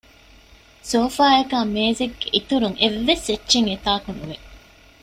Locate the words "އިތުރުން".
2.35-2.77